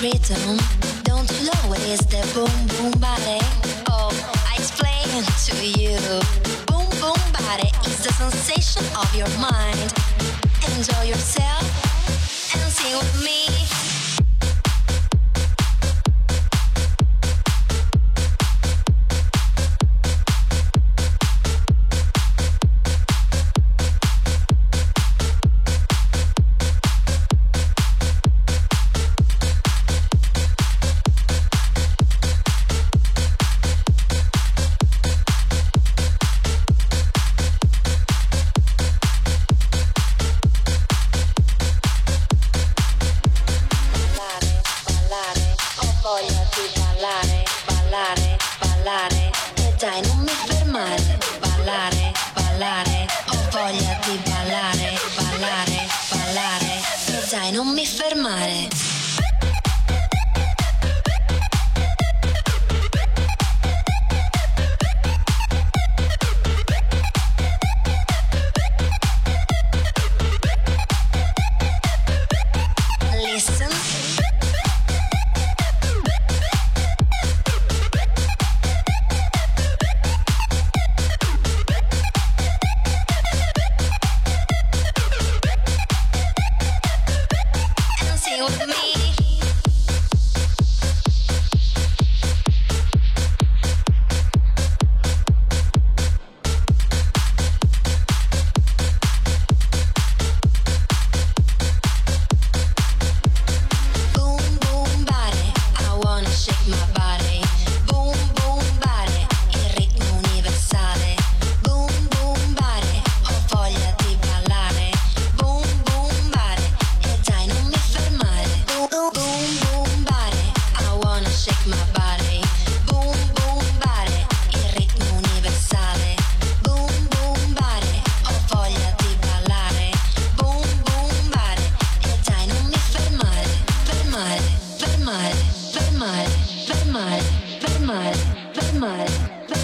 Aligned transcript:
rhythm. 0.00 0.58
Don't 1.02 1.28
you 1.32 1.46
know 1.46 1.62
what 1.68 1.80
is 1.80 2.00
the 2.06 2.22
boom 2.34 2.58
boom 2.76 2.92
body? 3.00 3.40
Oh, 3.90 4.10
I 4.46 4.54
explain 4.56 5.24
to 5.46 5.56
you. 5.66 5.98
Boom 6.66 6.88
boom 7.00 7.20
body 7.32 7.70
is 7.86 8.04
the 8.04 8.12
sensation 8.12 8.84
of 8.96 9.08
your 9.14 9.28
mind. 9.38 9.92
Enjoy 10.76 11.02
yourself 11.02 11.67
ballare, 47.88 48.36
ballare, 48.60 49.30
e 49.56 49.74
dai 49.78 50.00
non 50.02 50.18
mi 50.18 50.28
fermare, 50.28 51.18
ballare, 51.40 52.12
ballare, 52.34 53.06
ho 53.28 53.36
voglia 53.50 53.98
di 54.04 54.20
ballare, 54.24 54.98
ballare, 55.16 55.86
ballare, 56.10 56.80
e 57.06 57.28
dai 57.30 57.50
non 57.50 57.68
mi 57.68 57.86
fermare. 57.86 58.87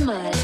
With 0.00 0.06
me. 0.06 0.39